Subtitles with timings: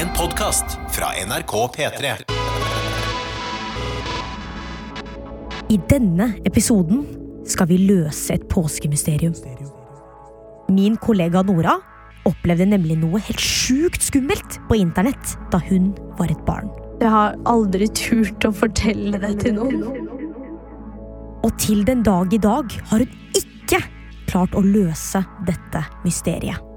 [0.00, 2.10] En podkast fra NRK P3.
[5.68, 7.02] I denne episoden
[7.44, 9.34] skal vi løse et påskemysterium.
[10.72, 11.74] Min kollega Nora
[12.30, 16.72] opplevde nemlig noe helt sjukt skummelt på internett da hun var et barn.
[17.02, 19.84] Jeg har aldri turt å fortelle det til noen.
[21.44, 23.84] Og til den dag i dag har hun ikke
[24.32, 26.69] klart å løse dette mysteriet.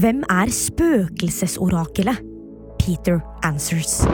[0.00, 2.16] Hvem er spøkelsesorakelet?
[2.80, 4.06] Peter Answers.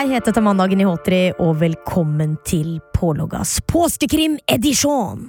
[0.00, 5.26] Jeg heter Tamanna Gnihotri, og velkommen til Påloggas påskekrim-edisjon!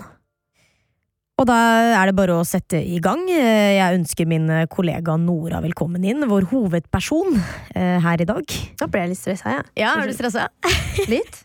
[1.42, 1.58] Og da
[1.98, 3.26] er det bare å sette i gang.
[3.28, 8.56] Jeg ønsker min kollega Nora velkommen inn, vår hovedperson eh, her i dag.
[8.80, 9.68] Da ble jeg litt stressa, jeg.
[9.84, 10.48] Ja, Er du stressa?
[11.12, 11.44] Litt.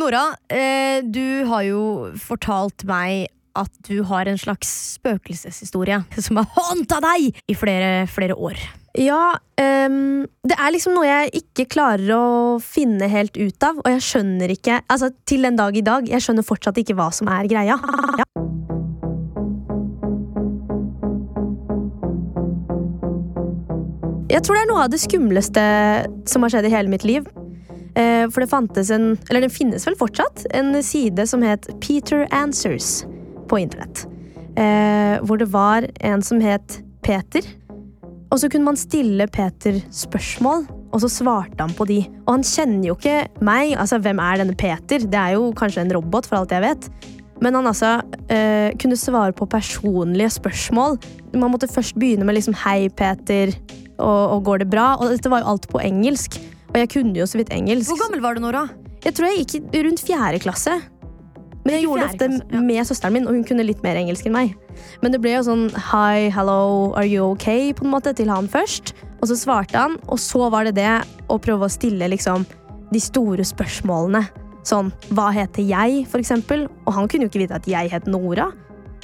[0.00, 1.82] Nora, eh, du har jo
[2.16, 3.28] fortalt meg
[3.60, 8.56] at du har en slags spøkelseshistorie som har håndta deg i flere, flere år.
[8.98, 9.38] Ja,
[9.86, 14.02] um, det er liksom noe jeg ikke klarer å finne helt ut av, og jeg
[14.02, 17.46] skjønner ikke Altså, til den dag i dag, jeg skjønner fortsatt ikke hva som er
[17.50, 17.78] greia.
[18.18, 18.26] Ja.
[24.28, 25.62] Jeg tror det er noe av det skumleste
[26.28, 27.28] som har skjedd i hele mitt liv.
[27.94, 32.26] Eh, For det fantes en, eller den finnes vel fortsatt, en side som het Peter
[32.34, 33.06] Answers
[33.48, 34.04] på internett.
[34.58, 37.46] Eh, Hvor det var en som het Peter.
[38.28, 42.02] Og så kunne man stille Peter spørsmål, og så svarte han på de.
[42.26, 43.72] Og han kjenner jo ikke meg.
[43.80, 45.00] altså Hvem er denne Peter?
[45.00, 46.90] Det er jo kanskje en robot, for alt jeg vet.
[47.40, 50.98] Men han altså øh, kunne svare på personlige spørsmål.
[51.32, 53.56] Man måtte først begynne med liksom 'Hei, Peter',
[53.98, 56.40] og, og 'Går det bra?' Og dette var jo alt på engelsk.
[56.68, 57.90] Og jeg kunne jo så vidt engelsk.
[57.90, 58.68] Hvor gammel var du, Nora?
[59.04, 60.74] Jeg tror jeg gikk rundt fjerde klasse.
[61.68, 64.28] Men jeg gjorde det ofte klasse, med søsteren min, og hun kunne litt mer engelsk
[64.28, 64.54] enn meg.
[65.02, 67.74] Men det ble jo sånn hi, hello, are you okay?
[67.76, 68.94] på en måte til han først.
[69.18, 70.92] Og så svarte han, og så var det det
[71.28, 72.46] å prøve å stille liksom
[72.88, 74.24] de store spørsmålene.
[74.68, 76.66] Sånn hva heter jeg, for eksempel?
[76.86, 78.48] Og han kunne jo ikke vite at jeg het Nora.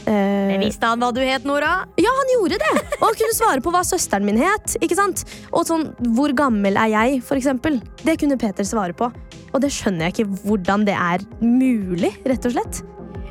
[0.06, 1.87] Eh, Visste han hva du het, Nora?
[1.97, 2.72] ja, han gjorde det!
[3.00, 4.76] Og han kunne svare på hva søsteren min het.
[4.84, 5.25] ikke sant?
[5.53, 7.81] Og sånn, hvor gammel er jeg, for eksempel.
[8.04, 9.09] Det kunne Peter svare på.
[9.54, 12.82] Og det skjønner jeg ikke hvordan det er mulig, rett og slett.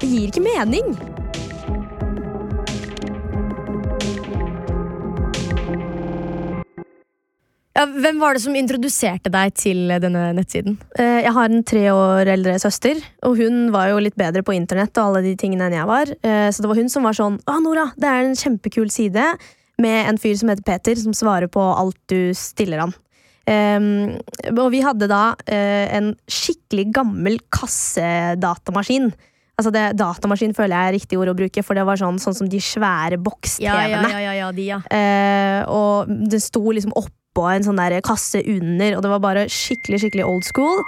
[0.01, 0.95] Det gir ikke mening.
[7.89, 10.77] Hvem var det som introduserte deg til denne nettsiden?
[10.97, 14.55] Eh, Jeg har en tre år eldre søster, og hun var jo litt bedre på
[14.55, 16.07] internett og alle de tingene enn jeg var.
[16.23, 19.37] Eh, Så det var hun som var sånn Å, Nora, det er en kjempekul side
[19.79, 22.93] med en fyr som heter Peter, som svarer på alt du stiller han.
[23.43, 24.19] Um,
[24.55, 29.11] og vi hadde da eh, en skikkelig gammel kassedatamaskin.
[29.53, 32.33] Altså det, Datamaskin føler jeg er riktig ord å bruke, for det var sånn, sånn
[32.39, 34.09] som de svære boks-TV-ene.
[34.09, 34.79] ja, ja, de, ja.
[34.89, 39.45] Eh, og det sto liksom oppå en sånn der kasse under, og det var bare
[39.51, 40.81] skikkelig, skikkelig old school.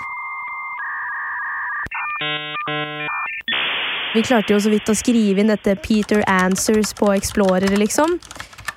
[4.15, 8.17] Vi klarte jo så vidt å skrive inn dette Peter Answers på Explorer, liksom.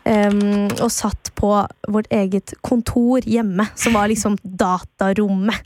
[0.09, 1.53] Um, og satt på
[1.89, 5.65] vårt eget kontor hjemme, som var liksom datarommet.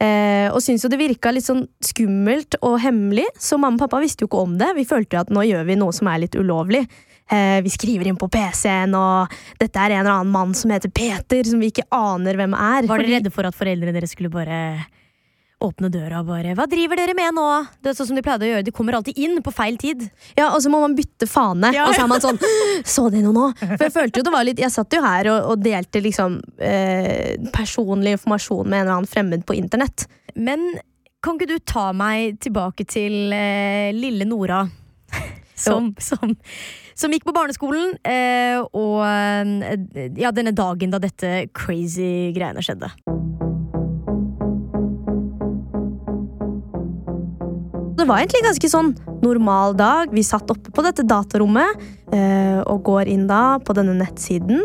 [0.00, 4.00] Eh, og syntes jo det virka litt sånn skummelt og hemmelig, så mamma og pappa
[4.00, 4.72] visste jo ikke om det.
[4.78, 6.86] Vi følte jo at nå gjør vi noe som er litt ulovlig.
[7.30, 10.90] Eh, vi skriver inn på PC-en, og dette er en eller annen mann som heter
[10.90, 12.88] Peter, som vi ikke aner hvem er.
[12.88, 14.80] Var dere redde for at foreldrene deres skulle bare
[15.64, 17.46] åpne døra og bare Hva driver dere med nå?
[17.82, 18.64] Det er sånn som de pleide å gjøre.
[18.66, 20.06] De kommer alltid inn på feil tid.
[20.38, 22.40] Ja, og så må man bytte fane, Ja, og så er man sånn
[22.96, 23.48] Så de noe nå?
[23.60, 26.38] For jeg følte jo det var litt Jeg satt jo her og, og delte liksom
[26.64, 30.06] eh, personlig informasjon med en eller annen fremmed på internett.
[30.34, 30.72] Men
[31.20, 34.64] kan ikke du ta meg tilbake til eh, lille Nora?
[35.60, 36.30] Som, som,
[36.96, 42.88] som gikk på barneskolen, eh, og eh, ja, denne dagen da dette crazy greiene skjedde.
[48.00, 50.12] Det var egentlig ganske sånn normal dag.
[50.16, 51.82] Vi satt oppe på dette datarommet
[52.16, 54.62] eh, og går inn da på denne nettsiden.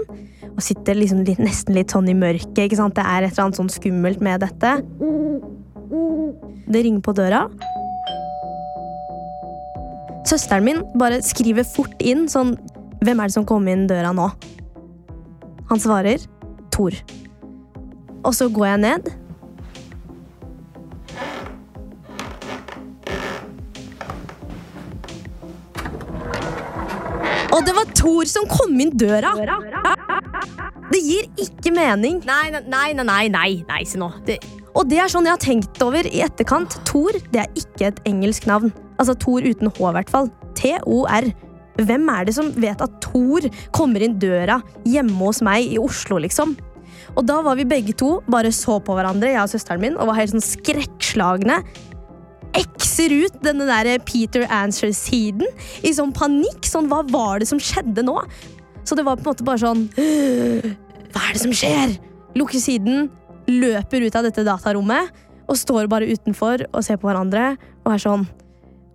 [0.54, 2.62] Og sitter liksom litt, nesten litt sånn i mørket.
[2.64, 2.96] ikke sant?
[2.96, 4.72] Det er et eller annet sånn skummelt med dette.
[6.72, 7.44] Det ringer på døra.
[10.32, 12.56] Søsteren min bare skriver fort inn sånn
[13.06, 14.30] Hvem er det som kom inn døra nå?
[15.70, 16.24] Han svarer
[16.74, 16.96] Tor.
[18.24, 19.12] Og så går jeg ned.
[28.06, 29.34] Thor som kom inn døra!
[30.92, 32.20] Det gir ikke mening.
[32.28, 34.12] Nei, nei, nei, nei, nei, nei, se nå.
[34.28, 34.38] Det,
[34.78, 36.78] Og det er sånn jeg har tenkt over i etterkant.
[36.86, 38.70] Thor det er ikke et engelsk navn.
[39.02, 40.30] Altså Thor uten H, i hvert fall.
[40.60, 41.32] T-O-R.
[41.82, 46.22] Hvem er det som vet at Thor kommer inn døra hjemme hos meg i Oslo,
[46.22, 46.54] liksom?
[47.16, 50.12] Og da var vi begge to bare så på hverandre, jeg og søsteren min, og
[50.12, 51.60] var helt sånn skrekkslagne.
[52.56, 55.46] Ekser ut denne der Peter Answer-siden
[55.84, 56.64] i sånn panikk.
[56.68, 58.18] Sånn, hva var det som skjedde nå?
[58.86, 61.96] Så det var på en måte bare sånn Hva er det som skjer?
[62.38, 63.08] Lukker siden,
[63.50, 68.02] løper ut av dette datarommet og står bare utenfor og ser på hverandre og er
[68.02, 68.26] sånn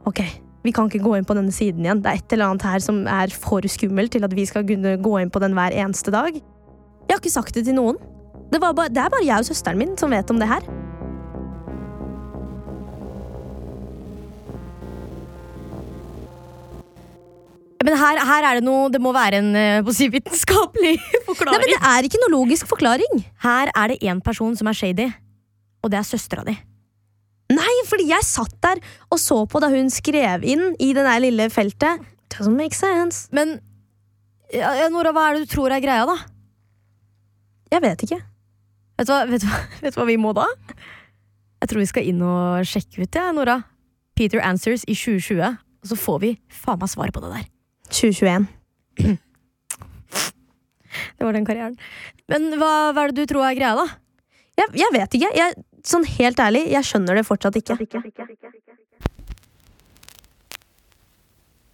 [0.08, 0.22] Ok,
[0.64, 2.00] vi kan ikke gå inn på denne siden igjen.
[2.02, 4.96] Det er et eller annet her som er for skummelt til at vi skal kunne
[5.02, 6.32] gå inn på den hver eneste dag.
[6.34, 8.00] Jeg har ikke sagt det til noen.
[8.50, 10.64] Det, bare, det er bare jeg og søsteren min som vet om det her.
[17.86, 20.96] Men her, her er det noe Det må være en eh, si, vitenskapelig
[21.28, 23.22] Nei, men Det er ikke noe logisk forklaring.
[23.44, 25.06] Her er det én person som er shady,
[25.80, 26.56] og det er søstera di.
[27.50, 28.78] Nei, fordi jeg satt der
[29.10, 32.04] og så på da hun skrev inn i det der lille feltet.
[32.30, 33.26] Doesn't make sense.
[33.34, 33.58] Men
[34.54, 36.16] ja, Nora, hva er det du tror er greia, da?
[37.70, 38.20] Jeg vet ikke.
[39.00, 40.46] Vet du hva, vet du hva, vet du hva vi må da?
[41.60, 43.60] Jeg tror vi skal inn og sjekke ut, ja, Nora.
[44.18, 45.58] Peter Answers i 2020.
[45.80, 47.49] Og så får vi faen meg svaret på det der.
[47.90, 48.48] 2021.
[51.20, 51.76] Det var den karrieren.
[52.30, 53.86] Men hva, hva er det du tror er greia, da?
[54.60, 55.30] Jeg, jeg vet ikke.
[55.36, 55.56] Jeg,
[55.86, 57.76] sånn helt ærlig, jeg skjønner det fortsatt ikke.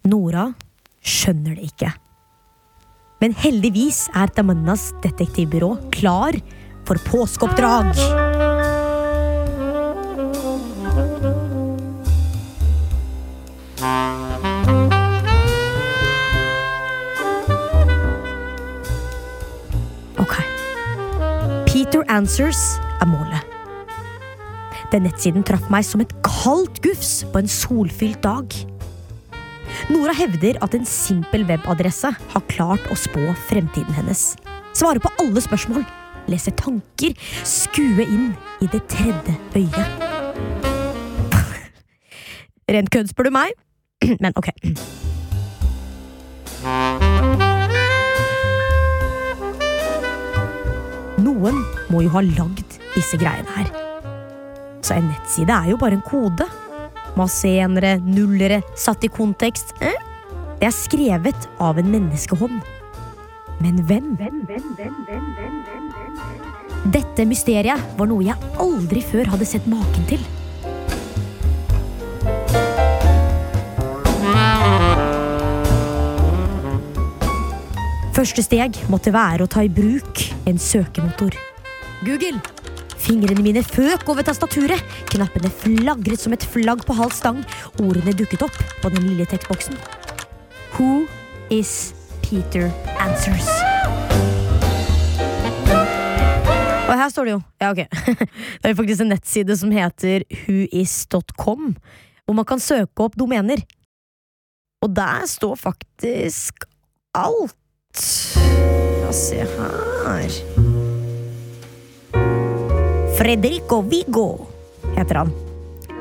[0.07, 0.49] Nora
[1.03, 1.91] skjønner det ikke.
[3.21, 6.37] Men heldigvis er Tamannas detektivbyrå klar
[6.87, 8.26] for påskeoppdrag.
[22.17, 23.43] Answers er målet.
[24.89, 28.55] Den nettsiden traff meg som et kaldt gufs på en solfylt dag.
[29.91, 33.21] Nora hevder at en simpel webadresse har klart å spå
[33.51, 34.31] fremtiden hennes.
[34.73, 35.85] Svare på alle spørsmål,
[36.31, 37.13] lese tanker,
[37.45, 38.31] skue inn
[38.65, 40.05] i det tredje øyet.
[42.67, 43.53] Rent kødd, spør du meg.
[44.23, 44.49] Men ok.
[51.21, 51.61] Noen
[51.91, 53.69] må jo ha lagd disse greiene her.
[54.83, 56.47] Så en nettside er jo bare en kode.
[57.17, 59.73] Masse enere, nullere, satt i kontekst.
[59.81, 59.97] Eh?
[60.59, 62.59] Det er skrevet av en menneskehånd.
[63.61, 64.13] Men hvem?
[66.93, 70.21] Dette mysteriet var noe jeg aldri før hadde sett maken til.
[78.17, 81.46] Første steg måtte være å ta i bruk en søkemotor.
[82.05, 82.37] Google!
[82.97, 84.81] Fingrene mine føk over tastaturet.
[85.11, 87.39] Knappene flagret som et flagg på halv stang.
[87.81, 89.77] Ordene dukket opp på den lille tekstboksen.
[90.75, 91.07] Who
[91.53, 91.93] is
[92.25, 92.69] Peter
[93.01, 93.47] Answers?
[96.87, 97.81] Og her står det jo Ja, ok.
[98.61, 101.73] Det er faktisk en nettside som heter whois.com,
[102.25, 103.63] hvor man kan søke opp domener.
[104.85, 106.67] Og der står faktisk
[107.15, 107.57] alt.
[107.97, 110.66] La oss se her
[113.17, 114.45] Fredrico Vigo
[114.93, 115.31] heter han.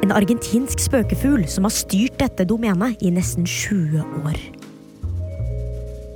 [0.04, 4.36] En argentinsk spøkefugl som har styrt dette domenet i nesten 20 år.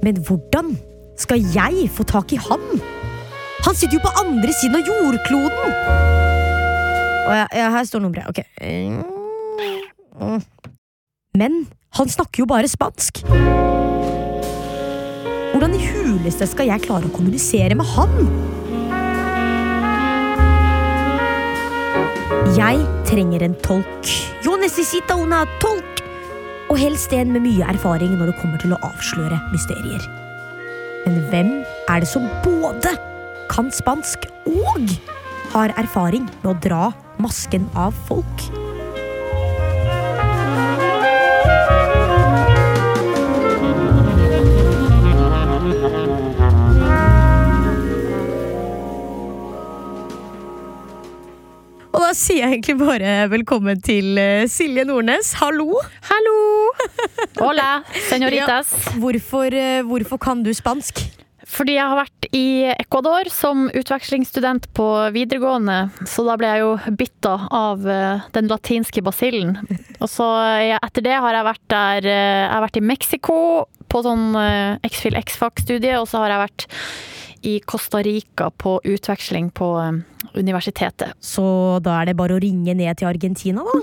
[0.05, 0.75] Men hvordan
[1.17, 2.67] skal jeg få tak i han?
[3.65, 5.73] Han sitter jo på andre siden av jordkloden!
[7.31, 8.29] Og ja, ja, her står nummeret.
[8.29, 8.45] Ok.
[11.33, 11.63] Men
[11.97, 13.25] han snakker jo bare spansk.
[15.51, 18.60] Hvordan i huleste skal jeg klare å kommunisere med han?
[22.49, 24.09] Jeg trenger en tolk.
[24.41, 26.01] Yo necesita una tolk!
[26.73, 30.07] Og helst en med mye erfaring når det kommer til å avsløre mysterier.
[31.05, 31.51] Men hvem
[31.93, 32.95] er det som både
[33.53, 34.97] kan spansk og
[35.53, 36.83] har erfaring med å dra
[37.21, 38.60] masken av folk?
[52.11, 55.29] Da sier jeg egentlig bare velkommen til eh, Silje Nordnes.
[55.39, 55.79] Hallo!
[56.09, 56.39] Hallo!
[57.45, 58.73] Hola, senoritas.
[58.99, 61.05] Hvorfor, eh, hvorfor kan du spansk?
[61.51, 65.79] Fordi jeg har vært i Ecuador som utvekslingsstudent på videregående,
[66.11, 69.61] så da ble jeg jo bitta av eh, den latinske basillen.
[70.01, 70.27] Og så
[70.81, 73.39] etter det har jeg vært der Jeg har vært i Mexico
[73.91, 74.35] på sånn
[74.91, 76.71] X-Fil X-Fac-studie, og så har jeg vært
[77.43, 79.93] i Costa Rica på utveksling på eh,
[80.35, 81.13] universitetet.
[81.21, 81.45] Så
[81.85, 83.81] da er det bare å ringe ned til Argentina, da.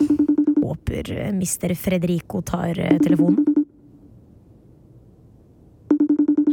[0.62, 3.46] Håper eh, mister Fredrico tar eh, telefonen.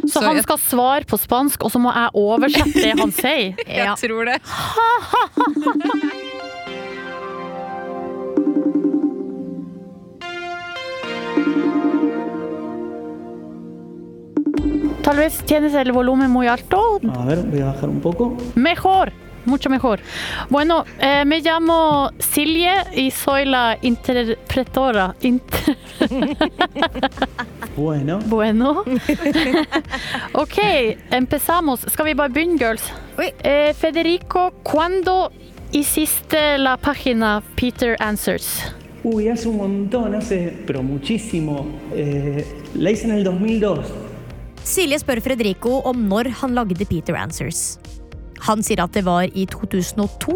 [0.04, 3.56] Så Så han skal svare på spansk, og så må jeg oversette det han sier.
[3.64, 4.38] Jeg tror det.
[15.04, 16.98] Tal vez tienes el volumen muy alto.
[17.14, 18.38] A ver, voy a bajar un poco.
[18.54, 19.12] Mejor,
[19.44, 20.00] mucho mejor.
[20.48, 25.14] Bueno, eh, me llamo Silje y soy la interpretora.
[25.20, 25.76] Inter
[27.76, 28.82] Bueno, bueno.
[30.32, 30.58] ok,
[31.10, 31.80] empezamos.
[31.90, 32.82] Skal vi bare begynne, girls?
[33.42, 35.30] Eh, Federico, ¿cuándo
[35.72, 38.72] hiciste la página Peter Answers?
[39.02, 41.66] uy, hace un montón, hace, pero muchísimo.
[41.94, 42.42] Eh,
[42.74, 43.80] la hice en el 2002.
[44.74, 47.76] Silje spør Fredrico om når han lagde Peter Answers.
[48.42, 50.34] Han sier at det var i 2002,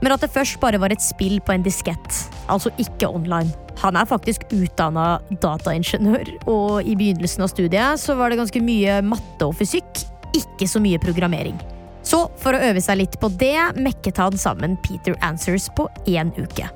[0.00, 2.20] men at det først bare var et spill på en diskett.
[2.48, 3.52] Altså ikke online.
[3.82, 9.02] Han er faktisk utdanna dataingeniør, og i begynnelsen av studiet så var det ganske mye
[9.04, 10.06] matte og fysikk,
[10.36, 11.60] ikke så mye programmering.
[12.06, 16.32] Så for å øve seg litt på det, mekket han sammen Peter Answers på én
[16.38, 16.70] uke.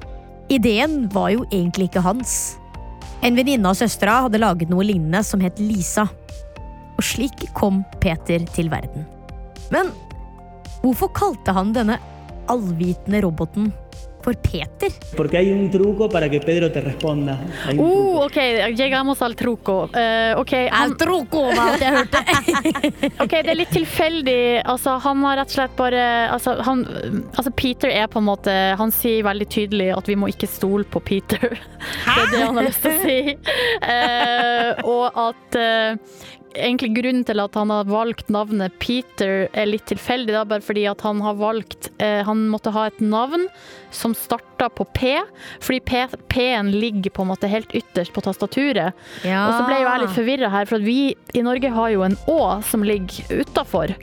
[0.52, 2.58] Ideen var jo egentlig ikke hans.
[3.24, 6.08] En venninne av søstera hadde laget noe lignende som het Lisa
[7.00, 9.08] og slik kom Peter til verden.
[9.72, 9.92] Men
[10.84, 11.96] hvorfor kalte han denne
[12.50, 13.72] allvitende roboten
[14.22, 14.90] for Peter?
[15.16, 17.38] Porque hay un truco para que Pedro te responda.
[17.78, 18.36] Oh, ok,
[18.76, 19.84] llegamos al truco.
[19.84, 22.24] Uh, okay, han, Altroco var alt jeg hørte.
[23.24, 24.62] Ok, det er litt tilfeldig.
[24.68, 26.02] Altså, han har rett og slett bare
[26.32, 26.84] altså, han,
[27.36, 30.84] altså, Peter er på en måte Han sier veldig tydelig at vi må ikke stole
[30.84, 31.56] på Peter.
[32.04, 32.18] Hæ?
[32.20, 33.18] Det er det han har lyst til å si.
[33.80, 36.20] Uh, og at eh,
[36.54, 40.86] egentlig grunnen til at han har valgt navnet Peter er litt tilfeldig, da, bare fordi
[40.90, 43.46] at han har valgt eh, Han måtte ha et navn
[43.94, 45.16] som starta på P,
[45.60, 48.94] fordi P- P-en ligger på en måte helt ytterst på tastaturet.
[49.26, 49.40] Ja.
[49.48, 52.14] Og så ble jo jeg litt forvirra her, for vi i Norge har jo en
[52.30, 53.94] Å som ligger utafor.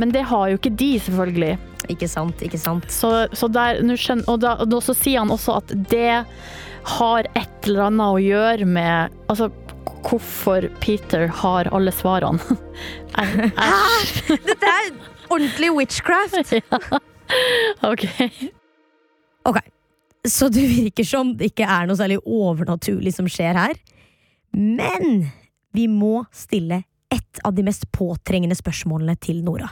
[0.00, 1.58] Men det har jo ikke de, selvfølgelig.
[1.92, 2.88] Ikke sant, ikke sant.
[2.92, 6.24] Så, så der, skjønner, og, da, og da så sier han også at det
[6.98, 9.48] har et eller annet å gjøre med Altså
[10.04, 12.58] hvorfor Peter har alle svarene.
[13.16, 13.70] Hæ?!
[14.28, 14.90] Dette er
[15.30, 16.54] ordentlig witchcraft.
[17.92, 18.06] OK.
[19.44, 19.60] Ok,
[20.28, 23.78] så du virker som det ikke er noe særlig overnaturlig som skjer her.
[24.54, 25.26] Men
[25.74, 29.68] vi må stille ett av de mest påtrengende spørsmålene til Nora.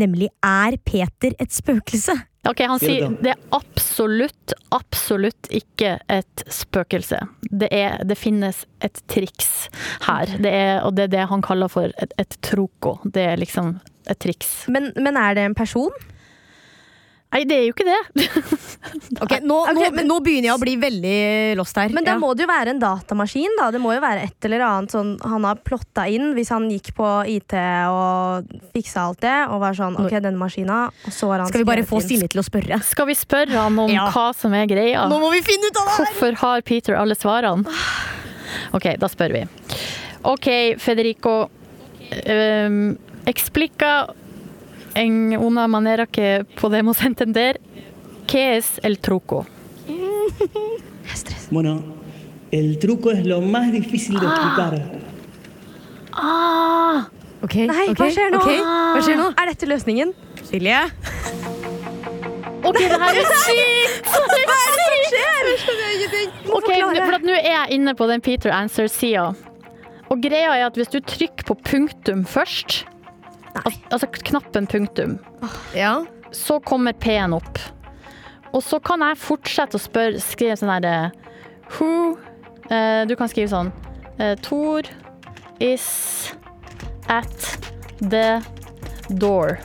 [0.00, 2.16] Nemlig er Peter et spøkelse?
[2.46, 7.18] Ok, Han sier det er absolutt, absolutt ikke et spøkelse.
[7.50, 9.66] Det, er, det finnes et triks
[10.06, 12.98] her, det er, og det er det han kaller for et, et troco.
[13.02, 14.52] Det er liksom et triks.
[14.70, 15.94] Men, men er det en person?
[17.34, 18.26] Nei, det er jo ikke det.
[19.20, 21.90] Ok, nå, nå, men- nå begynner jeg å bli veldig lost her.
[21.92, 22.18] Men da Ja.
[22.22, 23.56] må det jo være en datamaskin.
[23.58, 26.68] da Det må jo være et eller annet sånn han har plotta inn hvis han
[26.70, 27.52] gikk på IT
[27.90, 29.34] og fiksa alt det.
[29.50, 30.86] Og var sånn OK, denne maskina.
[31.04, 32.78] Og så har han Skal vi bare få Silje Stille til å spørre?
[32.86, 34.06] Skal vi spørre han om Ja.
[34.14, 35.08] hva som er greia?
[35.10, 35.96] Nå må vi finne ut av det!
[35.96, 36.04] her!
[36.14, 37.66] Hvorfor har Peter alle svarene?
[38.72, 39.44] OK, da spør vi.
[40.24, 41.50] OK, Federico.
[42.26, 44.06] Um, explica
[44.96, 47.60] en una manera que podemos entender
[48.26, 49.46] qué es el truco.
[51.50, 51.82] Bueno,
[52.50, 54.92] el truco es lo más difícil de explicar.
[56.12, 57.08] Ah!
[57.42, 58.38] Ok, Nei, okay, hva skjer nå?
[58.40, 58.60] Okay.
[58.64, 59.26] Hva skjer nå?
[59.36, 60.14] Er dette løsningen?
[60.48, 60.80] Silje?
[62.64, 64.08] OK, det her er sykt!
[64.08, 66.32] Hva er det som skjer?
[66.56, 69.28] Ok, for at nå er jeg inne på den Peter Answer-sida.
[70.08, 72.86] Og greia er at hvis du trykker på punktum først,
[73.64, 75.18] al altså knappen punktum,
[75.74, 76.04] Ja.
[76.32, 77.58] så kommer P-en opp.
[78.52, 81.10] Og så kan jeg fortsette å spørre, skrive sånn herre
[81.76, 82.16] Who
[82.70, 83.72] uh, Du kan skrive sånn
[84.20, 84.86] uh, Tor
[85.60, 86.32] is
[87.08, 87.58] at
[88.00, 88.40] the
[89.08, 89.58] door.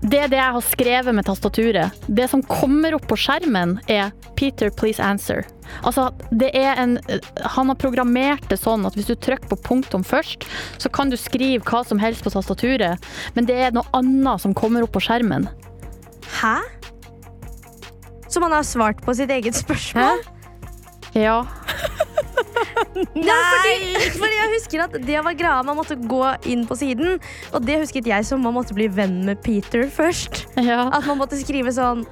[0.00, 2.06] Det er det jeg har skrevet med tastaturet.
[2.06, 5.44] Det som kommer opp på skjermen, er 'Peter, please answer'.
[5.82, 6.96] Altså, det er en
[7.56, 10.46] Han har programmert det sånn at hvis du trykker på punktum først,
[10.78, 13.02] så kan du skrive hva som helst på tastaturet,
[13.36, 15.48] men det er noe annet som kommer opp på skjermen.
[16.40, 16.56] Hæ?
[18.28, 20.24] Så man har svart på sitt eget spørsmål?
[21.16, 21.44] Ja.
[23.26, 27.16] Ja, fordi, fordi jeg husker at det var greia Man måtte gå inn på siden,
[27.54, 30.44] og det husket jeg som man måtte bli venn med Peter først.
[30.60, 30.86] Ja.
[30.94, 32.04] At man måtte skrive sånn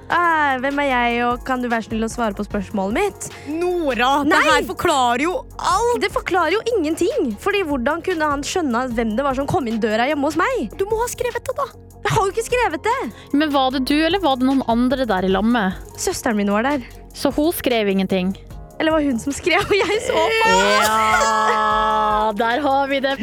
[0.65, 3.29] Hvem er jeg, og kan du være snill å svare på spørsmålet mitt?
[3.61, 6.01] Nora, det her forklarer jo alt!
[6.05, 7.33] Det forklarer jo ingenting.
[7.41, 10.69] Fordi hvordan kunne han skjønne hvem det var som kom inn døra hjemme hos meg?
[10.79, 11.69] Du må ha skrevet det, da.
[12.05, 12.97] Jeg har jo ikke skrevet det.
[13.33, 15.79] Men var det du, eller var det noen andre der i lammet?
[15.97, 16.85] Søsteren min var der.
[17.17, 18.35] Så hun skrev ingenting?
[18.79, 20.49] Eller var hun som skrev, og jeg så på?
[20.85, 23.17] Ja, der har vi det!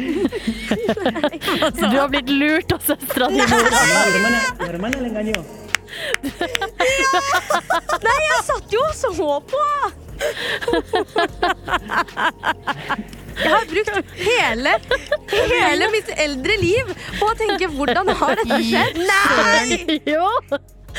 [1.76, 3.36] Du har blitt lurt av søstera di.
[8.02, 9.64] Nei, jeg satt jo og så på!
[13.42, 13.90] Jeg har brukt
[14.22, 14.72] hele,
[15.32, 19.00] hele mitt eldre liv på å tenke hvordan har dette skjedd?
[19.02, 19.80] Nei!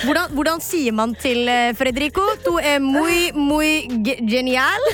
[0.02, 2.26] Hvordan, hvordan sier man til eh, Fredrico?
[2.46, 3.86] Du er muy, muy
[4.28, 4.90] genial.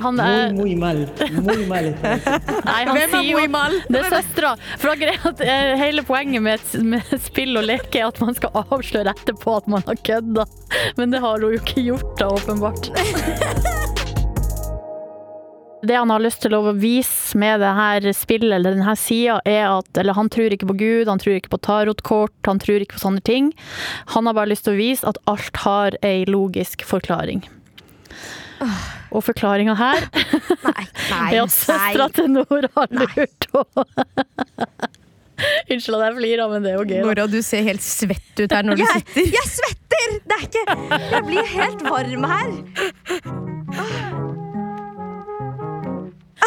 [0.00, 1.02] Han Muy, er muy mal.
[1.44, 1.90] Muy mal.
[2.00, 3.76] Nei, han Hvem er sier muy mal?
[3.88, 4.54] Det er søstera.
[5.44, 9.68] Eh, hele poenget med, med spill og leke er at man skal avsløre etterpå at
[9.68, 10.48] man har kødda.
[10.96, 12.92] Men det har hun jo ikke gjort, da, åpenbart.
[15.82, 19.64] Det han har lyst til å vise med det her spillet, eller denne sida, er
[19.70, 22.98] at eller han tror ikke på Gud, han tror ikke på tarotkort, han tror ikke
[22.98, 23.48] på sånne ting.
[24.12, 27.40] Han har bare lyst til å vise at alt har ei logisk forklaring.
[29.10, 33.86] Og forklaringa her Nei, nei, er at søstera til Nora har lurt henne.
[35.72, 36.98] Unnskyld at jeg flirer, men det er jo gøy.
[37.06, 39.32] Nora, du ser helt svett ut her når du Jeg, sitter.
[39.38, 40.18] jeg svetter!
[40.28, 40.64] Det er ikke
[41.14, 42.50] Jeg blir helt varm her.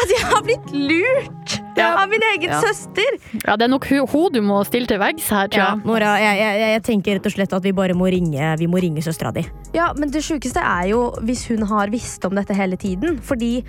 [0.04, 1.88] At jeg har blitt lurt Ja.
[2.02, 2.60] av min egen Ja.
[2.62, 3.16] søster.
[3.46, 5.84] Ja, det er nok hun du må stille til veggs her, tror Ja, jeg.
[5.88, 8.80] Nora, jeg, jeg, jeg tenker rett og slett at vi bare må ringe, vi må
[8.80, 9.42] ringe søstera di.
[9.74, 13.18] Ja, men det sjukeste er jo hvis hun har visst om dette hele tiden.
[13.20, 13.64] Fordi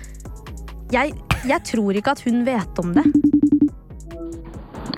[0.92, 1.14] jeg,
[1.44, 3.06] jeg tror ikke at hun vet om det.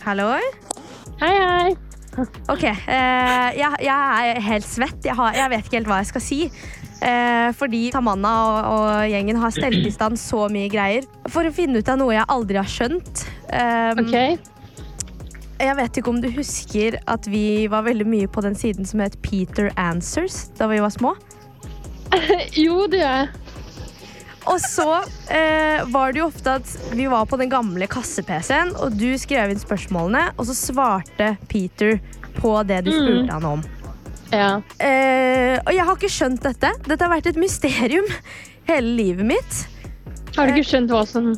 [0.04, 0.34] Hallo?
[1.20, 1.76] Hei, hei.
[2.50, 5.04] Ok, eh, jeg, jeg er helt svett.
[5.06, 6.38] Jeg, har, jeg vet ikke helt hva jeg skal si.
[6.98, 11.54] Eh, fordi Tamanna og, og gjengen har stelt i stand så mye greier for å
[11.54, 13.24] finne ut av noe jeg aldri har skjønt.
[13.52, 14.38] Um, okay.
[15.58, 19.02] Jeg vet ikke om du husker at vi var veldig mye på den siden som
[19.02, 21.14] het Peter Answers da vi var små.
[22.56, 23.48] Jo, det gjør jeg.
[24.48, 24.86] Og så
[25.34, 29.52] eh, var det jo ofte at vi var på den gamle kasse-PC-en, og du skrev
[29.52, 31.98] inn spørsmålene, og så svarte Peter
[32.38, 33.66] på det du spurte han om.
[34.32, 34.60] Ja.
[34.76, 36.72] Eh, og jeg har ikke skjønt dette.
[36.84, 38.08] Dette har vært et mysterium
[38.68, 39.60] hele livet mitt.
[40.36, 41.32] Har du ikke skjønt hva som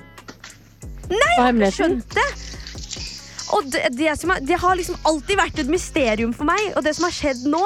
[1.11, 2.29] Nei, jeg har ikke Skjønt det.
[3.50, 6.61] Og det, det, er, det har liksom alltid vært et mysterium for meg.
[6.79, 7.62] Og det som har skjedd nå,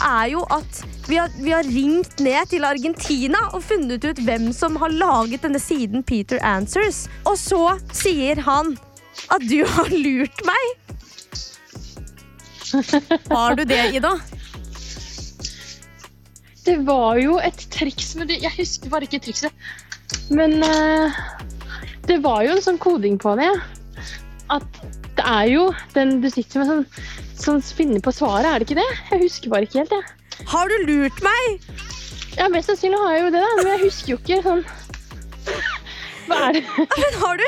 [0.00, 4.48] er jo at vi har, vi har ringt ned til Argentina og funnet ut hvem
[4.56, 7.04] som har laget denne siden Peter Answers.
[7.28, 8.74] Og så sier han
[9.32, 10.74] at du har lurt meg.
[13.30, 14.16] Har du det, Ida?
[16.66, 19.54] Det var jo et triks, men jeg husker bare ikke trikset.
[20.34, 21.14] Men uh,
[22.10, 23.52] det var jo en sånn koding på det.
[24.52, 24.80] At
[25.16, 26.84] det er jo den du sitter med sånn,
[27.38, 28.88] som finner på svaret, er det ikke det?
[29.12, 30.46] Jeg husker bare ikke helt, jeg.
[30.50, 31.70] Har du lurt meg?
[32.36, 34.64] Ja, mest sannsynlig har jeg jo det, da, men jeg husker jo ikke sånn
[36.26, 36.62] Hva er det?
[37.00, 37.46] Men har du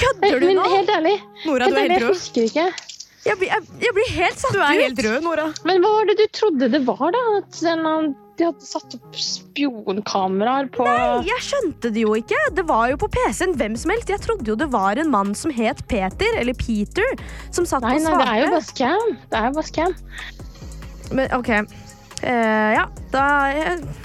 [0.00, 0.64] Kødder du Men nå?
[0.72, 2.66] helt ærlig, Nora, helt du ærlig, jeg husker ikke.
[3.26, 4.82] Jeg blir, jeg, jeg blir helt satt Du er ut.
[4.84, 5.48] helt rød, Nora.
[5.66, 7.22] Men hva var det du trodde det var, da?
[7.40, 10.86] At man, de hadde satt opp spionkameraer på
[11.26, 12.38] Jeg skjønte det jo ikke.
[12.54, 14.12] Det var jo på PC-en hvem som helst.
[14.12, 17.16] Jeg trodde jo det var en mann som het Peter, eller Peter,
[17.50, 19.14] som satt Nei, og nei, det er jo bare scam.
[19.32, 19.96] Det er jo bare scam.
[21.16, 21.52] Men ok.
[22.22, 24.04] Uh, ja, da uh,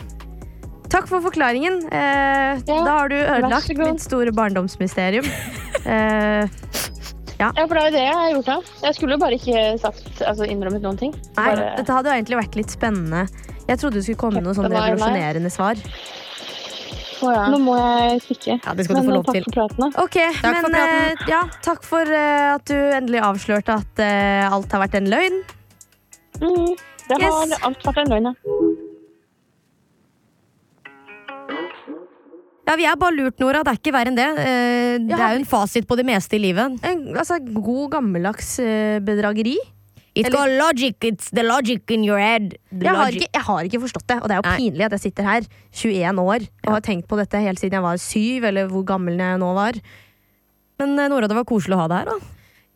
[0.91, 1.85] Takk for forklaringen.
[1.87, 5.29] Uh, Ja, da har du ødelagt mitt store barndomsmysterium.
[5.81, 6.45] Eh,
[7.41, 8.57] Ja, for det er jo det jeg har gjort da.
[8.85, 11.13] Jeg skulle jo bare ikke sagt, altså innrømmet noen ting.
[11.35, 13.23] nei, Bare, dette hadde jo egentlig vært litt spennende.
[13.67, 15.81] Jeg trodde det skulle komme noe sånn revolusjonerende svar.
[17.21, 18.55] Nå må jeg stikke.
[18.65, 19.43] Ja, det skal du Men få eh, lov takk til.
[19.45, 19.89] for praten, da.
[20.01, 20.95] Ok, Takk for praten.
[21.21, 25.09] eh, ja, takk for uh, at du endelig avslørte at uh, alt har vært en
[25.13, 25.37] løgn.
[26.41, 26.71] Mm,
[27.11, 27.59] det har Yes.
[27.67, 28.33] alt vært en løgn, ja.
[32.71, 33.61] Ja, Vi er bare lurt, Nora.
[33.67, 34.29] Det er ikke verre enn det.
[34.39, 36.77] Eh, Det er jo en fasit på det meste i livet.
[36.87, 39.57] En altså, god, gammeldags eh, bedrageri.
[40.15, 40.95] It's Eller- logic.
[41.03, 42.55] It's the logic in your head.
[42.71, 44.57] Jeg har, ikke, jeg har ikke forstått det, og det er jo Nei.
[44.59, 47.81] pinlig at jeg sitter her 21 år og har tenkt på dette helt siden jeg
[47.83, 49.73] var syv, eller hvor gammel jeg nå var.
[50.79, 52.05] Men eh, Nora, det var koselig å ha deg her.
[52.15, 52.19] da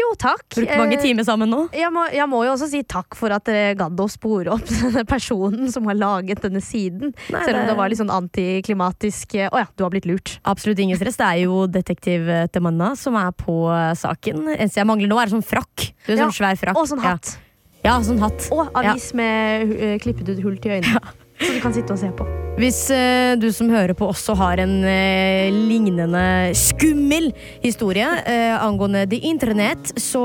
[0.06, 0.44] Jo, takk.
[0.54, 1.60] Brukt mange Eh, timer sammen nå.
[1.74, 4.68] Jeg må, jeg må jo også si takk for at dere gadd å spore opp
[4.70, 7.16] denne personen som har laget denne siden.
[7.34, 10.38] Nei, Selv om det- var litt sånn antiklimatisk Å oh ja, du har blitt lurt.
[10.46, 11.18] Absolutt ingen stress.
[11.18, 13.58] Det er jo detektiv Temanna som er på
[13.98, 14.46] saken.
[14.56, 15.90] Eneste jeg mangler nå, er sånn frakk.
[16.06, 16.78] Du, er sånn svær frakk.
[16.78, 17.38] Og sånn hatt.
[17.84, 18.50] Ja, ja sånn hatt.
[18.54, 21.02] Og avis med uh, klippet ut hull til øynene.
[21.42, 22.45] Så du kan sitte og se på.
[22.56, 29.04] Hvis eh, du som hører på også har en eh, lignende skummel historie eh, angående
[29.12, 30.24] the internett, så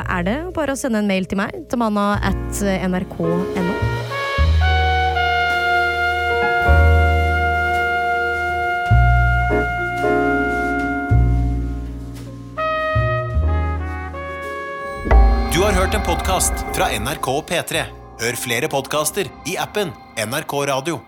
[0.00, 3.76] er det bare å sende en mail til meg, tamanna at nrk.no.
[15.52, 17.86] Du har hørt en podkast fra NRK P3.
[18.24, 21.04] Hør flere podkaster i appen NRK Radio.